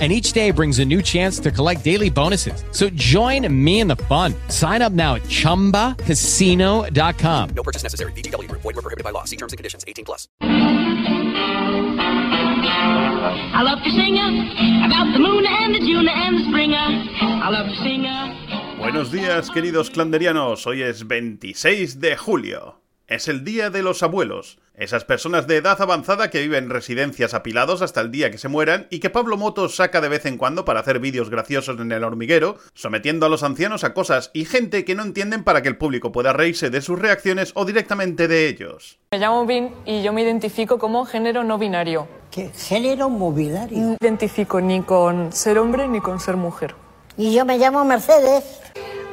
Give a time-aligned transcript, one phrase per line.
[0.00, 2.64] and each day brings a new chance to collect daily bonuses.
[2.72, 4.34] So join me in the fun.
[4.48, 7.50] Sign up now at ChumbaCasino.com.
[7.54, 8.10] No purchase necessary.
[8.12, 8.50] VGW.
[8.50, 9.22] Void were prohibited by law.
[9.22, 9.84] See terms and conditions.
[9.86, 10.26] 18 plus.
[13.56, 14.16] I love to sing
[14.84, 16.74] about the moon and the June and the spring.
[16.74, 18.04] I love to sing.
[18.78, 20.66] Buenos días, queridos clanderianos.
[20.66, 22.80] Hoy es 26 de julio.
[23.06, 24.58] Es el Día de los Abuelos.
[24.76, 28.48] Esas personas de edad avanzada que viven en residencias apilados hasta el día que se
[28.48, 31.92] mueran y que Pablo Motos saca de vez en cuando para hacer vídeos graciosos en
[31.92, 35.68] el hormiguero, sometiendo a los ancianos a cosas y gente que no entienden para que
[35.68, 38.98] el público pueda reírse de sus reacciones o directamente de ellos.
[39.12, 42.08] Me llamo Vin y yo me identifico como género no binario.
[42.32, 43.78] ¿Qué género mobiliario?
[43.78, 46.74] No me identifico ni con ser hombre ni con ser mujer.
[47.16, 48.60] Y yo me llamo Mercedes.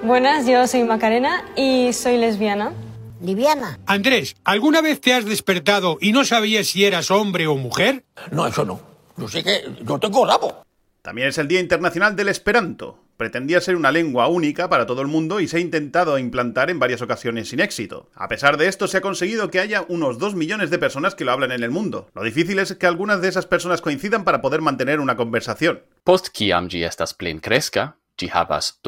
[0.01, 2.73] Buenas, yo soy Macarena y soy lesbiana.
[3.21, 3.79] Liviana.
[3.85, 8.03] Andrés, ¿alguna vez te has despertado y no sabías si eras hombre o mujer?
[8.31, 8.81] No, eso no.
[9.17, 10.65] Yo sé que yo tengo rabo.
[11.01, 12.99] También es el Día Internacional del Esperanto.
[13.17, 16.79] Pretendía ser una lengua única para todo el mundo y se ha intentado implantar en
[16.79, 18.09] varias ocasiones sin éxito.
[18.15, 21.23] A pesar de esto, se ha conseguido que haya unos 2 millones de personas que
[21.23, 22.09] lo hablan en el mundo.
[22.15, 25.81] Lo difícil es que algunas de esas personas coincidan para poder mantener una conversación.
[26.03, 28.79] Post kiam estas plenkreska, ĝi havas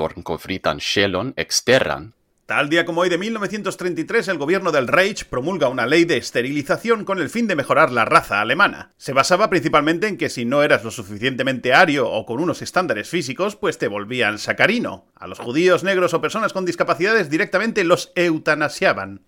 [0.80, 2.14] ŝelon eksteran
[2.46, 7.06] Tal día como hoy de 1933, el gobierno del Reich promulga una ley de esterilización
[7.06, 8.92] con el fin de mejorar la raza alemana.
[8.98, 13.08] Se basaba principalmente en que si no eras lo suficientemente ario o con unos estándares
[13.08, 15.06] físicos, pues te volvían sacarino.
[15.16, 19.22] A los judíos, negros o personas con discapacidades directamente los eutanasiaban.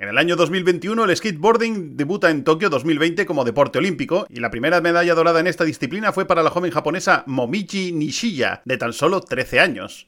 [0.00, 4.48] En el año 2021 el skateboarding debuta en Tokio 2020 como deporte olímpico y la
[4.48, 8.92] primera medalla dorada en esta disciplina fue para la joven japonesa Momichi Nishiya, de tan
[8.92, 10.06] solo 13 años.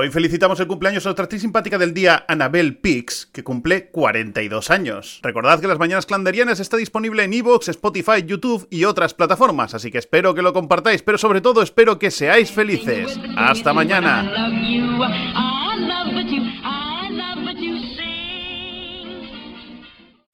[0.00, 4.70] Hoy felicitamos el cumpleaños a otra actriz simpática del día, Annabelle Pix, que cumple 42
[4.70, 5.18] años.
[5.24, 9.90] Recordad que Las Mañanas Clanderianas está disponible en Evox, Spotify, YouTube y otras plataformas, así
[9.90, 13.18] que espero que lo compartáis, pero sobre todo espero que seáis felices.
[13.36, 14.22] ¡Hasta mañana!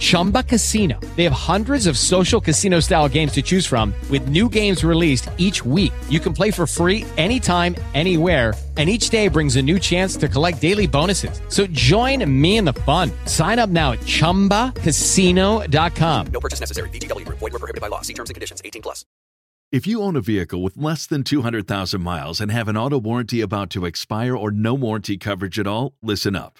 [0.00, 0.98] Chumba Casino.
[1.14, 5.30] They have hundreds of social casino style games to choose from, with new games released
[5.36, 5.92] each week.
[6.08, 10.26] You can play for free anytime, anywhere and each day brings a new chance to
[10.26, 11.42] collect daily bonuses.
[11.48, 13.10] So join me in the fun.
[13.26, 16.26] Sign up now at ChumbaCasino.com.
[16.28, 16.88] No purchase necessary.
[16.88, 17.28] VGW.
[17.28, 18.00] Void were prohibited by law.
[18.00, 18.62] See terms and conditions.
[18.64, 19.04] 18 plus.
[19.70, 23.42] If you own a vehicle with less than 200,000 miles and have an auto warranty
[23.42, 26.58] about to expire or no warranty coverage at all, listen up.